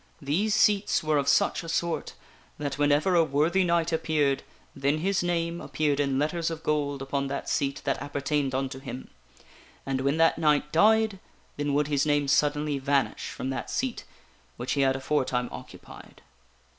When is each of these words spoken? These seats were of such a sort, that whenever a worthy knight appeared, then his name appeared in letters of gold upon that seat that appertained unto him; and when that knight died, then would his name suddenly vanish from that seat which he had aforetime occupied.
These 0.19 0.55
seats 0.55 1.03
were 1.03 1.19
of 1.19 1.27
such 1.27 1.63
a 1.63 1.69
sort, 1.69 2.15
that 2.57 2.79
whenever 2.79 3.13
a 3.13 3.23
worthy 3.23 3.63
knight 3.63 3.91
appeared, 3.93 4.41
then 4.75 4.97
his 4.97 5.21
name 5.21 5.61
appeared 5.61 5.99
in 5.99 6.17
letters 6.17 6.49
of 6.49 6.63
gold 6.63 7.03
upon 7.03 7.27
that 7.27 7.47
seat 7.47 7.81
that 7.83 8.01
appertained 8.01 8.55
unto 8.55 8.79
him; 8.79 9.11
and 9.85 10.01
when 10.01 10.17
that 10.17 10.39
knight 10.39 10.71
died, 10.71 11.19
then 11.55 11.75
would 11.75 11.85
his 11.87 12.03
name 12.07 12.27
suddenly 12.27 12.79
vanish 12.79 13.29
from 13.29 13.51
that 13.51 13.69
seat 13.69 14.03
which 14.57 14.71
he 14.71 14.81
had 14.81 14.95
aforetime 14.95 15.47
occupied. 15.51 16.23